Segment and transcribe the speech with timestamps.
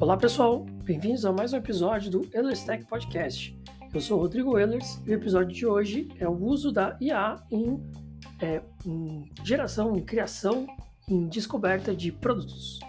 [0.00, 3.54] Olá pessoal, bem-vindos a mais um episódio do Ehlers Tech Podcast.
[3.92, 7.78] Eu sou Rodrigo Ehlers e o episódio de hoje é o uso da IA em,
[8.40, 10.66] é, em geração, em criação,
[11.06, 12.80] em descoberta de produtos.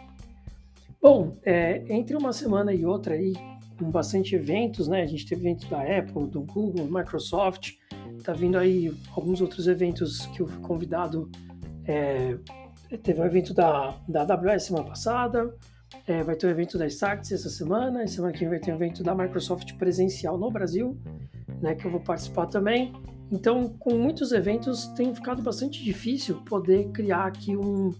[1.01, 3.33] Bom, é, entre uma semana e outra aí,
[3.77, 5.01] com bastante eventos, né?
[5.01, 7.73] A gente teve eventos da Apple, do Google, Microsoft,
[8.23, 11.29] tá vindo aí alguns outros eventos que eu fui convidado.
[11.85, 12.37] É,
[13.03, 15.53] teve um evento da, da AWS semana passada,
[16.07, 18.59] é, vai ter o um evento da Starts essa semana, e semana que vem vai
[18.59, 20.97] ter um evento da Microsoft presencial no Brasil,
[21.61, 22.93] né, que eu vou participar também.
[23.31, 27.91] Então, com muitos eventos, tem ficado bastante difícil poder criar aqui um,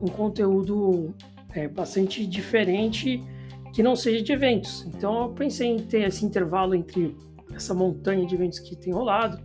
[0.00, 1.14] um conteúdo
[1.54, 3.22] é, bastante diferente
[3.72, 4.84] que não seja de eventos.
[4.86, 7.16] Então, eu pensei em ter esse intervalo entre
[7.54, 9.40] essa montanha de eventos que tem rolado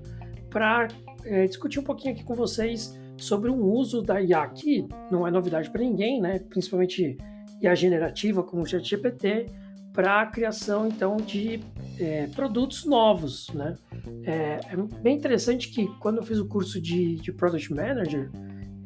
[0.50, 0.88] para
[1.24, 5.32] é, discutir um pouquinho aqui com vocês sobre um uso da IA que não é
[5.32, 6.40] novidade para ninguém, né?
[6.40, 7.18] Principalmente
[7.62, 9.48] IA generativa como o ChatGPT
[9.94, 11.62] para a criação então de
[12.00, 13.78] é, produtos novos, né?
[14.24, 18.30] É, é, bem interessante que quando eu fiz o curso de, de Product Manager,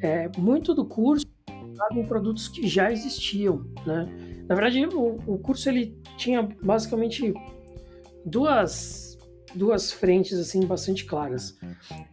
[0.02, 1.26] é, muito do curso
[1.94, 4.08] em produtos que já existiam, né?
[4.48, 7.34] Na verdade, o, o curso ele tinha basicamente
[8.26, 9.10] duas
[9.56, 11.58] duas frentes assim bastante claras.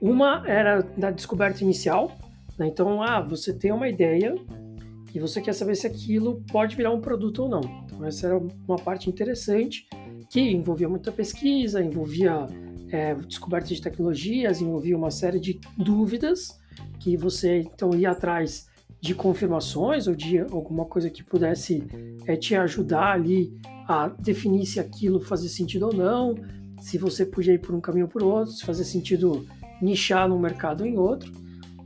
[0.01, 2.17] Uma era da descoberta inicial,
[2.59, 2.67] né?
[2.67, 4.35] então ah, você tem uma ideia
[5.17, 7.63] e você quer saber se aquilo pode virar um produto ou não.
[7.87, 9.89] Então essa era uma parte interessante
[10.29, 12.47] que envolvia muita pesquisa, envolvia
[12.91, 16.61] é, descoberta de tecnologias, envolvia uma série de dúvidas
[17.01, 18.69] que você então ia atrás
[19.01, 21.83] de confirmações ou de alguma coisa que pudesse
[22.27, 26.35] é, te ajudar ali a definir se aquilo fazia sentido ou não
[26.79, 29.47] se você podia ir por um caminho ou por outro, se fazia sentido
[29.81, 31.33] nichar num mercado ou em outro.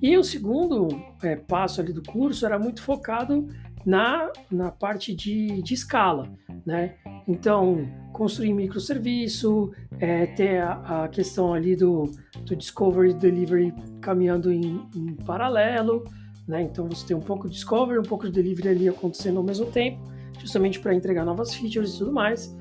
[0.02, 0.88] E o segundo
[1.22, 3.48] é, passo ali do curso era muito focado
[3.84, 6.28] na, na parte de, de escala,
[6.64, 6.94] né?
[7.27, 12.10] Então, construir microserviço, é, ter a, a, questão ali do,
[12.44, 16.05] do Discovery Delivery caminhando em, em paralelo,
[16.46, 16.62] né?
[16.62, 19.66] Então, você tem um pouco de Discovery, um pouco de Delivery ali acontecendo ao mesmo
[19.66, 20.02] tempo,
[20.39, 22.56] justamente para entregar novas features e tudo mais.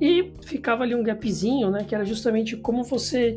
[0.00, 1.84] E ficava ali um gapzinho, né?
[1.84, 3.36] Que era justamente como você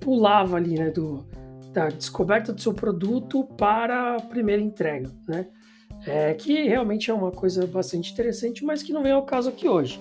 [0.00, 0.90] pulava ali, né?
[0.90, 1.24] Do,
[1.72, 5.46] da descoberta do seu produto para a primeira entrega, né?
[6.06, 9.68] É, que realmente é uma coisa bastante interessante, mas que não vem ao caso aqui
[9.68, 10.00] hoje.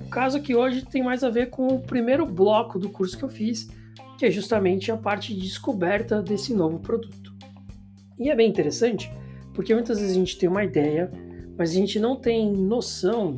[0.00, 3.22] O caso aqui hoje tem mais a ver com o primeiro bloco do curso que
[3.22, 3.68] eu fiz,
[4.18, 7.32] que é justamente a parte de descoberta desse novo produto.
[8.18, 9.12] E é bem interessante,
[9.54, 11.10] porque muitas vezes a gente tem uma ideia,
[11.56, 13.36] mas a gente não tem noção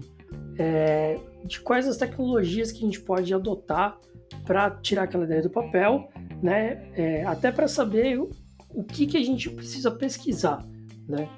[0.59, 3.99] é, de quais as tecnologias que a gente pode adotar
[4.45, 6.09] para tirar aquela ideia do papel,
[6.43, 6.89] né?
[6.95, 10.65] É, até para saber o, que, que a gente precisa pesquisar,
[11.09, 11.29] né?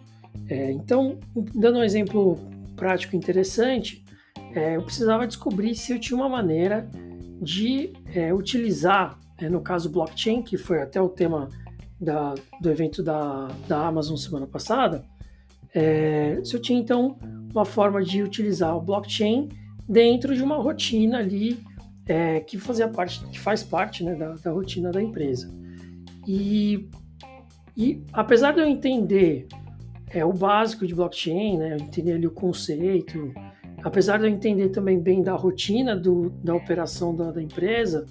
[0.49, 1.19] É, então,
[1.55, 2.39] dando um exemplo
[2.77, 4.05] prático interessante,
[4.55, 6.89] é, eu precisava descobrir se eu tinha uma maneira
[7.41, 11.49] de é, utilizar, é, no caso blockchain, que foi até o tema
[12.01, 15.05] da, do evento da, da Amazon semana passada,
[15.75, 17.19] é, se eu tinha então
[17.53, 19.49] uma forma de utilizar o blockchain
[19.89, 21.63] dentro de uma rotina ali
[22.07, 25.53] é, que fazia parte, que faz parte né, da, da, rotina da empresa.
[26.27, 26.89] E,
[27.77, 29.49] e apesar de eu entender
[30.11, 33.33] é, o básico de blockchain, né, entender ali o conceito,
[33.83, 38.07] apesar de eu entender também bem da rotina do, da operação da, da empresa,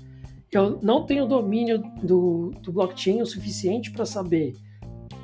[0.51, 4.53] eu não tenho domínio do, do blockchain o suficiente para saber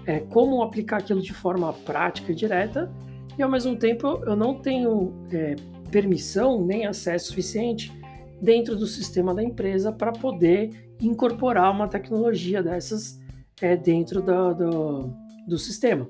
[0.06, 2.92] é, como aplicar aquilo de forma prática e direta,
[3.38, 5.56] e ao mesmo tempo eu não tenho é,
[5.90, 7.92] permissão nem acesso suficiente
[8.42, 13.20] dentro do sistema da empresa para poder incorporar uma tecnologia dessas
[13.62, 15.14] é, dentro do, do,
[15.48, 16.10] do sistema.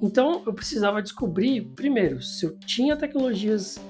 [0.00, 3.80] Então eu precisava descobrir, primeiro, se eu tinha tecnologias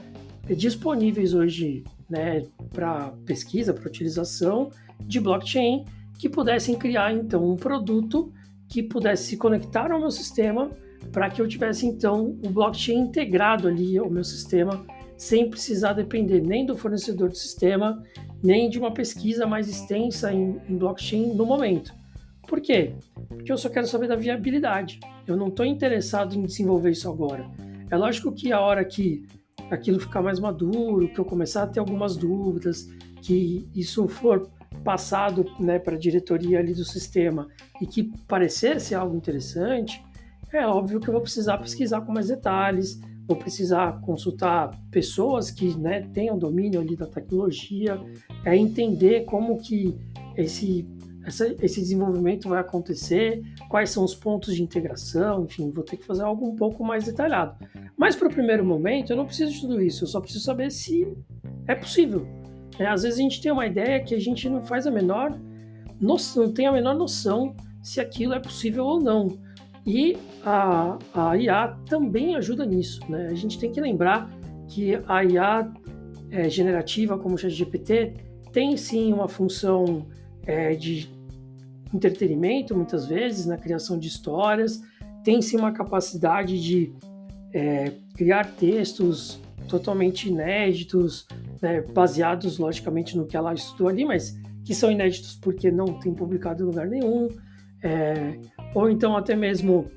[0.57, 4.71] disponíveis hoje né, para pesquisa, para utilização
[5.01, 5.85] de blockchain,
[6.19, 8.33] que pudessem criar então um produto
[8.69, 10.71] que pudesse se conectar ao meu sistema
[11.13, 14.85] para que eu tivesse então o blockchain integrado ali ao meu sistema
[15.17, 18.03] sem precisar depender nem do fornecedor do sistema,
[18.43, 21.95] nem de uma pesquisa mais extensa em, em blockchain no momento.
[22.47, 22.95] Por quê?
[23.29, 25.01] Porque eu só quero saber da viabilidade.
[25.27, 27.49] Eu não estou interessado em desenvolver isso agora.
[27.91, 29.25] É lógico que a hora que
[29.71, 32.89] aquilo ficar mais maduro, que eu começar a ter algumas dúvidas,
[33.23, 34.51] que isso for
[34.85, 37.49] passado né, para a diretoria ali do sistema
[37.81, 40.05] e que parecer ser algo interessante,
[40.53, 45.77] é óbvio que eu vou precisar pesquisar com mais detalhes, vou precisar consultar pessoas que
[45.79, 47.99] né, tenham domínio ali da tecnologia,
[48.45, 49.97] é entender como que
[50.37, 50.87] esse
[51.27, 56.05] essa, esse desenvolvimento vai acontecer, quais são os pontos de integração, enfim, vou ter que
[56.05, 57.57] fazer algo um pouco mais detalhado.
[57.97, 60.71] Mas para o primeiro momento, eu não preciso de tudo isso, eu só preciso saber
[60.71, 61.09] se
[61.67, 62.27] é possível.
[62.79, 65.39] É, às vezes a gente tem uma ideia que a gente não faz a menor
[66.01, 69.29] noção, não tem a menor noção se aquilo é possível ou não.
[69.87, 73.01] E a, a IA também ajuda nisso.
[73.09, 73.29] Né?
[73.29, 74.31] A gente tem que lembrar
[74.69, 75.73] que a IA
[76.31, 78.15] é, generativa, como o ChatGPT,
[78.53, 80.07] tem sim uma função
[80.47, 81.09] é, de
[81.93, 84.83] entretenimento, muitas vezes, na criação de histórias,
[85.23, 86.93] tem sim uma capacidade de
[87.53, 91.27] é, criar textos totalmente inéditos,
[91.63, 96.13] né, baseados, logicamente, no que ela estudou ali, mas que são inéditos porque não tem
[96.13, 97.29] publicado em lugar nenhum,
[97.83, 98.39] é,
[98.75, 99.89] ou então até mesmo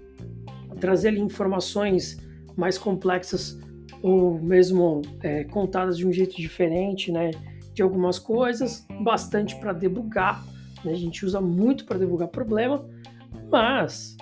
[0.79, 2.17] trazer informações
[2.55, 3.59] mais complexas
[4.01, 7.31] ou mesmo é, contadas de um jeito diferente, né,
[7.73, 10.45] de algumas coisas, bastante para debugar,
[10.85, 12.87] né, a gente usa muito para debugar problema,
[13.51, 14.15] mas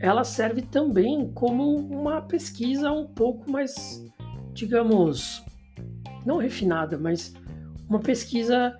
[0.00, 4.04] ela serve também como uma pesquisa um pouco mais,
[4.52, 5.44] digamos,
[6.24, 7.34] não refinada, mas
[7.88, 8.76] uma pesquisa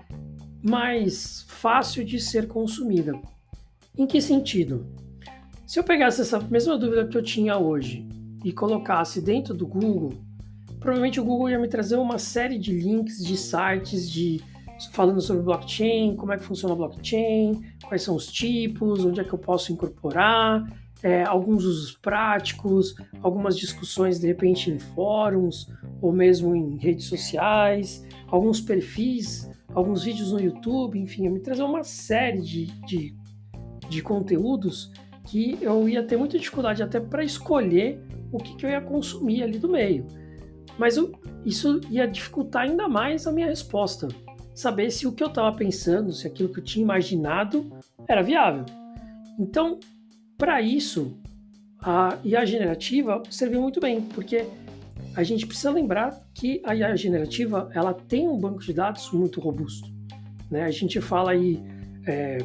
[0.63, 3.19] mais fácil de ser consumida.
[3.99, 4.87] Em que sentido?
[5.67, 8.07] Se eu pegasse essa mesma dúvida que eu tinha hoje
[8.45, 10.13] e colocasse dentro do Google,
[10.79, 14.41] provavelmente o Google ia me trazer uma série de links de sites de
[14.93, 19.25] falando sobre blockchain, como é que funciona a blockchain, quais são os tipos, onde é
[19.25, 20.65] que eu posso incorporar,
[21.03, 25.67] é, alguns usos práticos, algumas discussões de repente em fóruns
[26.01, 31.83] ou mesmo em redes sociais, alguns perfis, alguns vídeos no YouTube, enfim, me trazer uma
[31.83, 33.17] série de, de,
[33.89, 34.93] de conteúdos
[35.25, 38.01] que eu ia ter muita dificuldade até para escolher
[38.33, 40.07] o que, que, eu ia consumir ali do meio.
[40.79, 41.13] Mas eu,
[41.45, 44.09] isso ia dificultar ainda mais a minha resposta.
[44.55, 47.71] Saber se o que eu estava pensando, se aquilo que eu tinha imaginado
[48.07, 48.65] era viável.
[49.39, 49.79] Então,
[50.37, 51.17] para isso,
[51.81, 54.47] a IA generativa serviu muito bem, porque
[55.15, 59.41] a gente precisa lembrar que a IA generativa ela tem um banco de dados muito
[59.41, 59.89] robusto.
[60.51, 60.63] Né?
[60.63, 61.63] A gente fala aí
[62.07, 62.39] é,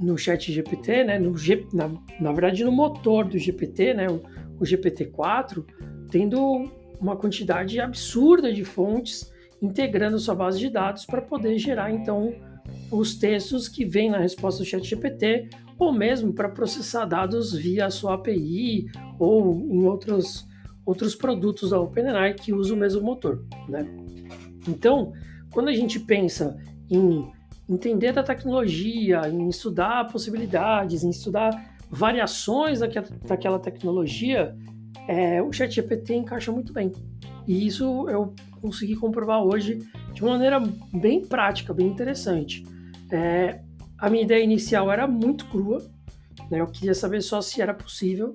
[0.00, 1.18] no chat GPT, né?
[1.18, 1.34] no
[1.72, 4.06] na, na verdade no motor do GPT, né?
[4.08, 4.22] o,
[4.58, 5.64] o GPT-4,
[6.10, 6.70] tendo
[7.00, 9.30] uma quantidade absurda de fontes
[9.60, 12.34] integrando sua base de dados para poder gerar então
[12.90, 17.86] os textos que vêm na resposta do chat GPT ou mesmo para processar dados via
[17.86, 18.86] a sua API
[19.18, 20.46] ou em outros,
[20.84, 23.44] outros produtos da OpenAI que usam o mesmo motor.
[23.68, 23.86] Né?
[24.68, 25.12] Então,
[25.52, 26.56] quando a gente pensa
[26.90, 27.30] em
[27.70, 34.56] entender da tecnologia, em estudar possibilidades, em estudar variações daquela, daquela tecnologia,
[35.08, 36.92] é, o ChatGPT encaixa muito bem.
[37.46, 39.78] E isso eu consegui comprovar hoje
[40.12, 40.60] de uma maneira
[40.92, 42.64] bem prática, bem interessante.
[43.10, 43.60] É,
[43.98, 45.82] a minha ideia inicial era muito crua,
[46.50, 46.60] né?
[46.60, 48.34] eu queria saber só se era possível.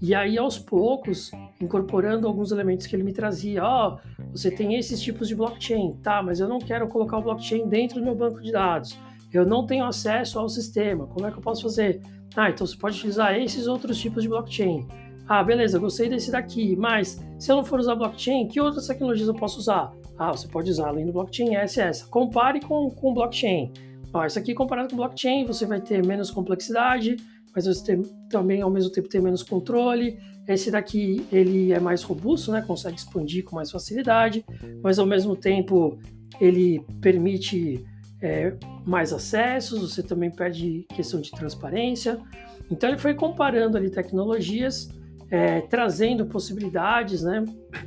[0.00, 1.30] E aí, aos poucos,
[1.60, 5.96] incorporando alguns elementos que ele me trazia, ó, oh, você tem esses tipos de blockchain,
[6.02, 8.98] tá, mas eu não quero colocar o blockchain dentro do meu banco de dados.
[9.32, 12.00] Eu não tenho acesso ao sistema, como é que eu posso fazer?
[12.36, 14.86] Ah, então você pode utilizar esses outros tipos de blockchain.
[15.28, 19.28] Ah, beleza, gostei desse daqui, mas se eu não for usar blockchain, que outras tecnologias
[19.28, 19.92] eu posso usar?
[20.18, 22.06] Ah, você pode usar além do blockchain essa essa.
[22.06, 23.72] Compare com, com blockchain.
[24.12, 27.16] Ó, isso aqui comparado com blockchain, você vai ter menos complexidade,
[27.54, 30.18] mas você tem, também ao mesmo tempo ter menos controle.
[30.48, 32.62] Esse daqui ele é mais robusto, né?
[32.62, 34.44] Consegue expandir com mais facilidade,
[34.82, 35.98] mas ao mesmo tempo
[36.40, 37.84] ele permite
[38.20, 39.92] é, mais acessos.
[39.92, 42.18] Você também perde questão de transparência.
[42.70, 44.88] Então ele foi comparando ali tecnologias,
[45.30, 47.44] é, trazendo possibilidades, né?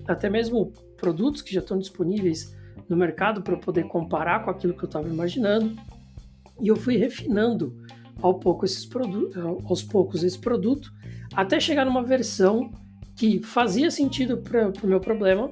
[0.08, 2.56] Até mesmo produtos que já estão disponíveis
[2.88, 5.76] no mercado para poder comparar com aquilo que eu estava imaginando.
[6.62, 7.76] E eu fui refinando
[8.22, 8.88] ao pouco esses
[9.66, 10.94] aos poucos esse produto,
[11.34, 12.72] até chegar numa versão
[13.16, 15.52] que fazia sentido para o meu problema,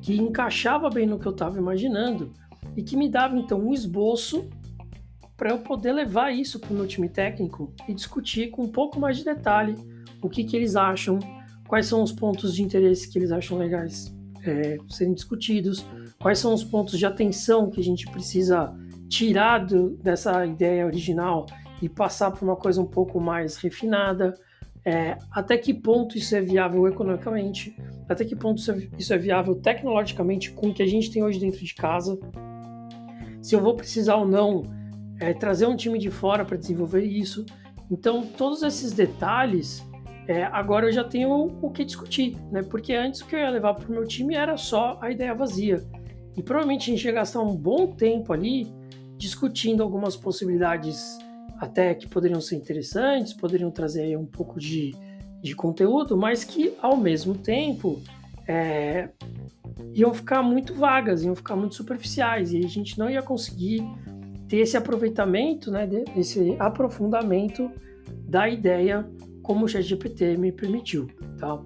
[0.00, 2.32] que encaixava bem no que eu estava imaginando
[2.76, 4.48] e que me dava então um esboço
[5.36, 9.00] para eu poder levar isso para o meu time técnico e discutir com um pouco
[9.00, 9.74] mais de detalhe
[10.20, 11.18] o que, que eles acham,
[11.66, 15.84] quais são os pontos de interesse que eles acham legais é, serem discutidos,
[16.20, 18.72] quais são os pontos de atenção que a gente precisa
[19.12, 21.44] tirado dessa ideia original
[21.82, 24.34] e passar para uma coisa um pouco mais refinada.
[24.84, 27.76] É, até que ponto isso é viável economicamente?
[28.08, 28.58] Até que ponto
[28.98, 32.18] isso é, é viável tecnologicamente com o que a gente tem hoje dentro de casa?
[33.42, 34.62] Se eu vou precisar ou não
[35.20, 37.44] é, trazer um time de fora para desenvolver isso.
[37.90, 39.86] Então, todos esses detalhes,
[40.26, 42.62] é, agora eu já tenho o que discutir, né?
[42.62, 45.34] Porque antes o que eu ia levar para o meu time era só a ideia
[45.34, 45.84] vazia.
[46.34, 48.72] E provavelmente a gente ia gastar um bom tempo ali
[49.22, 51.16] discutindo algumas possibilidades
[51.56, 54.96] até que poderiam ser interessantes, poderiam trazer um pouco de,
[55.40, 58.02] de conteúdo, mas que ao mesmo tempo
[58.48, 59.10] é,
[59.94, 63.80] iam ficar muito vagas, iam ficar muito superficiais e a gente não ia conseguir
[64.48, 67.70] ter esse aproveitamento, né, esse aprofundamento
[68.28, 69.08] da ideia
[69.40, 71.06] como o ChatGPT me permitiu,
[71.38, 71.62] tá?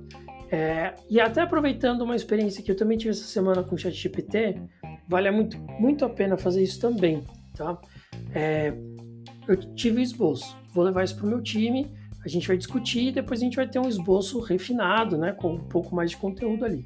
[0.50, 4.60] É, e até aproveitando uma experiência que eu também tive essa semana com o ChatGPT,
[5.08, 7.24] vale muito, muito a pena fazer isso também,
[7.56, 7.78] tá?
[8.34, 8.72] É,
[9.48, 11.90] eu tive um esboço, vou levar isso para o meu time,
[12.24, 15.54] a gente vai discutir e depois a gente vai ter um esboço refinado, né, com
[15.54, 16.84] um pouco mais de conteúdo ali.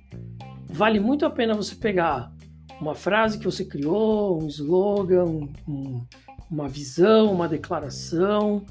[0.66, 2.32] Vale muito a pena você pegar
[2.80, 6.04] uma frase que você criou, um slogan, um,
[6.50, 8.64] uma visão, uma declaração,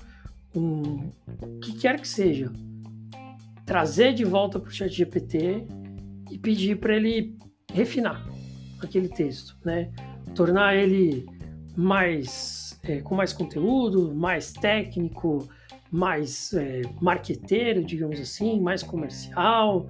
[0.55, 2.51] um, o que quer que seja,
[3.65, 5.65] trazer de volta para o chat GPT
[6.31, 7.37] e pedir para ele
[7.73, 8.27] refinar
[8.81, 9.91] aquele texto, né?
[10.35, 11.25] tornar ele
[11.79, 15.47] mais é, com mais conteúdo, mais técnico,
[15.89, 19.89] mais é, marqueteiro, digamos assim, mais comercial,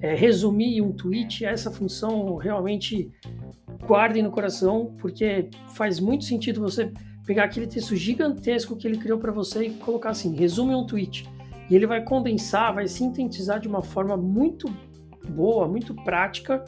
[0.00, 3.10] é, resumir um tweet, essa função realmente
[3.84, 6.92] guardem no coração, porque faz muito sentido você
[7.26, 11.28] pegar aquele texto gigantesco que ele criou para você e colocar assim, resume um tweet.
[11.68, 14.72] E ele vai condensar, vai sintetizar de uma forma muito
[15.30, 16.64] boa, muito prática,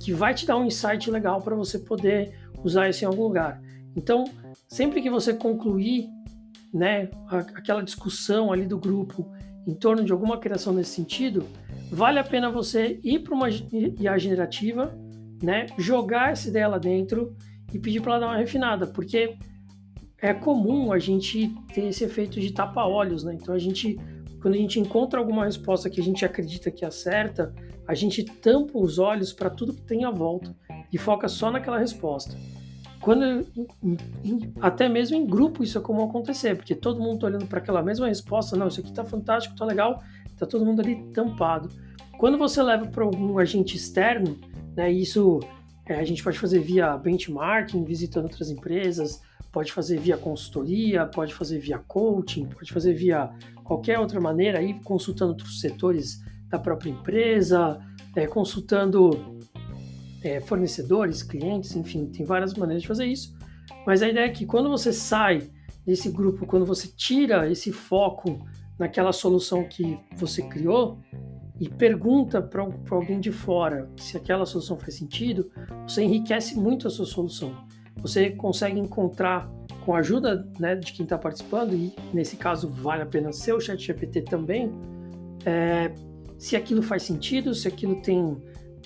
[0.00, 2.32] que vai te dar um insight legal para você poder
[2.64, 3.60] usar isso em algum lugar.
[3.96, 4.24] Então,
[4.66, 6.08] sempre que você concluir
[6.72, 9.30] né, aquela discussão ali do grupo
[9.66, 11.46] em torno de alguma criação nesse sentido,
[11.90, 14.96] vale a pena você ir para uma IA generativa,
[15.42, 17.36] né, jogar essa ideia lá dentro
[17.72, 19.36] e pedir para ela dar uma refinada, porque
[20.20, 23.34] é comum a gente ter esse efeito de tapa-olhos, né?
[23.34, 23.96] Então a gente,
[24.42, 27.54] quando a gente encontra alguma resposta que a gente acredita que acerta,
[27.86, 30.54] a gente tampa os olhos para tudo que tem à volta
[30.92, 32.36] e foca só naquela resposta.
[33.00, 33.46] Quando
[34.60, 37.82] até mesmo em grupo isso é comum acontecer, porque todo mundo está olhando para aquela
[37.82, 40.02] mesma resposta, não, isso aqui está fantástico, está legal,
[40.32, 41.68] está todo mundo ali tampado.
[42.18, 44.36] Quando você leva para algum agente externo,
[44.76, 45.40] né, isso
[45.86, 51.32] é, a gente pode fazer via benchmarking, visitando outras empresas, pode fazer via consultoria, pode
[51.34, 53.30] fazer via coaching, pode fazer via
[53.64, 57.78] qualquer outra maneira, aí consultando outros setores da própria empresa,
[58.16, 59.37] é, consultando
[60.22, 63.36] é, fornecedores, clientes, enfim, tem várias maneiras de fazer isso.
[63.86, 65.50] Mas a ideia é que quando você sai
[65.86, 68.46] desse grupo, quando você tira esse foco
[68.78, 70.98] naquela solução que você criou
[71.60, 75.50] e pergunta para alguém de fora se aquela solução faz sentido,
[75.86, 77.52] você enriquece muito a sua solução.
[77.96, 79.50] Você consegue encontrar,
[79.84, 83.54] com a ajuda né, de quem está participando, e nesse caso vale a pena ser
[83.54, 84.70] o chat GPT também,
[85.44, 85.92] é,
[86.36, 88.36] se aquilo faz sentido, se aquilo tem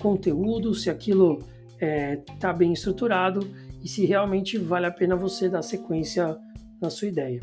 [0.01, 1.39] conteúdo, se aquilo
[1.73, 3.47] está é, tá bem estruturado
[3.83, 6.37] e se realmente vale a pena você dar sequência
[6.81, 7.41] na sua ideia.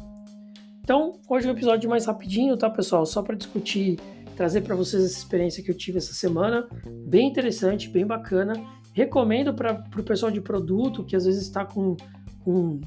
[0.82, 3.04] Então, hoje é um episódio mais rapidinho, tá, pessoal?
[3.06, 3.98] Só para discutir,
[4.34, 6.66] trazer para vocês essa experiência que eu tive essa semana,
[7.06, 8.54] bem interessante, bem bacana.
[8.92, 11.96] Recomendo para o pessoal de produto que às vezes está com,
[12.42, 12.80] com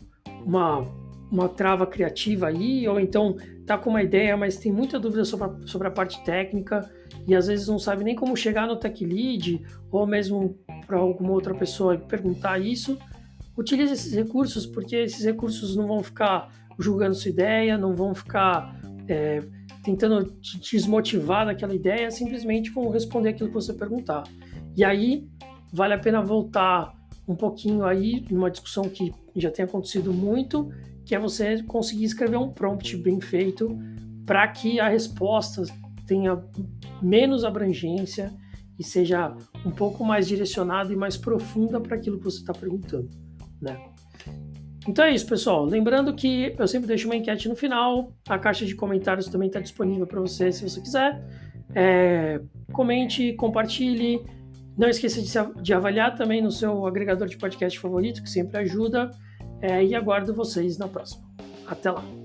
[0.43, 0.85] uma,
[1.31, 5.45] uma trava criativa aí, ou então está com uma ideia, mas tem muita dúvida sobre
[5.47, 6.89] a, sobre a parte técnica
[7.27, 9.61] e às vezes não sabe nem como chegar no tech lead
[9.91, 12.97] ou mesmo para alguma outra pessoa perguntar isso,
[13.57, 18.79] utilize esses recursos porque esses recursos não vão ficar julgando sua ideia, não vão ficar
[19.07, 19.41] é,
[19.83, 24.23] tentando te desmotivar daquela ideia, simplesmente vão responder aquilo que você perguntar.
[24.75, 25.27] E aí
[25.71, 26.93] vale a pena voltar
[27.27, 30.69] um pouquinho aí numa discussão que já tem acontecido muito,
[31.05, 33.77] que é você conseguir escrever um prompt bem feito
[34.25, 35.63] para que a resposta
[36.05, 36.41] tenha
[37.01, 38.33] menos abrangência
[38.77, 43.09] e seja um pouco mais direcionada e mais profunda para aquilo que você está perguntando,
[43.61, 43.77] né?
[44.87, 45.63] Então é isso, pessoal.
[45.63, 48.11] Lembrando que eu sempre deixo uma enquete no final.
[48.27, 51.23] A caixa de comentários também está disponível para você se você quiser.
[51.73, 52.41] É,
[52.71, 54.21] comente, compartilhe.
[54.77, 59.09] Não esqueça de, de, avaliar também no seu agregador de podcast favorito, que sempre ajuda.
[59.61, 61.23] É, e aguardo vocês na próxima.
[61.65, 62.22] Até lá!